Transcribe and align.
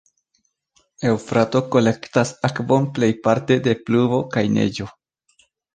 Eŭfrato 1.09 1.61
kolektas 1.77 2.33
akvon 2.51 2.89
plejparte 2.97 3.61
de 3.69 3.79
pluvo 3.87 4.25
kaj 4.37 4.49
neĝo. 4.61 4.95